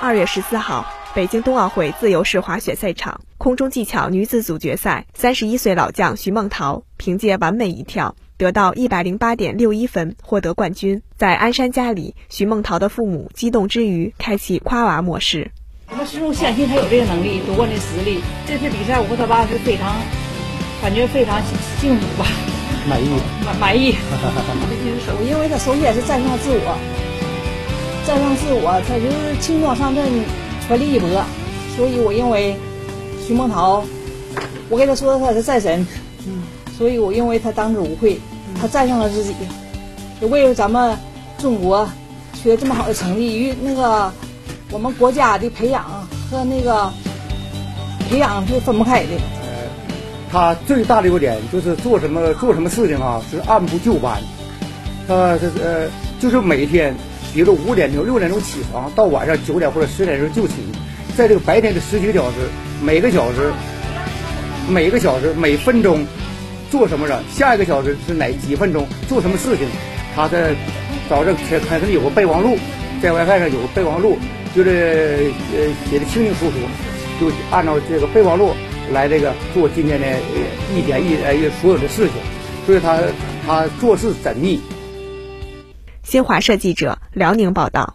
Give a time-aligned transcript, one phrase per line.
[0.00, 11.02] 二月十四号，北京冬奥会自由式滑雪赛场空中技巧女子组决赛，三十一岁老将徐梦桃凭借完美一跳，得到一百零八点六一分，获得冠军。
[11.16, 15.50] 在鞍山家里，徐梦桃的父母激动之余，开启夸娃模式。
[15.90, 18.20] 我们始终相信他有这个能力，夺冠的实力。
[18.46, 19.96] 这次比赛，我和他爸是非常，
[20.80, 21.42] 感觉非常
[21.80, 22.28] 幸福吧，
[22.88, 23.08] 满意，
[23.44, 23.96] 满满意。
[24.12, 26.78] 我 因为他首先是战胜了自我，
[28.08, 30.02] 战胜自我，他就是轻装上阵，
[30.66, 31.06] 全力以赴。
[31.76, 32.56] 所以我认为
[33.26, 33.84] 徐梦桃，
[34.70, 35.86] 我给他说他是战神，
[36.26, 36.42] 嗯，
[36.78, 38.18] 所以我认为他当之无愧，
[38.58, 39.34] 他战胜了自己，
[40.22, 40.96] 就为了咱们
[41.36, 41.86] 中国
[42.32, 44.10] 取得这么好的成绩，与那个。
[44.70, 45.82] 我们国家的培养
[46.30, 46.92] 和那个
[48.10, 49.08] 培养是分不开的。
[49.40, 49.48] 呃，
[50.30, 54.20] 他最大的优点就是做什么做什么事情啊，是按部就班。
[55.06, 55.88] 他这呃，
[56.20, 56.94] 就是每天，
[57.32, 60.56] 比如五点钟、六点钟起床，到晚上九点或者十点钟就寝。
[61.16, 62.36] 在这个白天的十几个小时，
[62.82, 63.52] 每个小时、
[64.68, 66.06] 每个小时、每分钟
[66.70, 67.22] 做什么了？
[67.30, 69.66] 下一个小时是哪几分钟做什么事情？
[70.14, 70.54] 他在
[71.08, 72.56] 早上肯肯定有个备忘录，
[73.02, 74.18] 在 WiFi 上有个备忘录。
[74.56, 76.56] 就是呃写的清清楚楚，
[77.20, 78.54] 就按照这个备忘录
[78.92, 80.06] 来这个做今天的
[80.74, 82.14] 一点一呃所有的事情，
[82.64, 82.98] 所以他
[83.46, 84.58] 他做事缜密。
[86.02, 87.94] 新华社记者辽宁报道。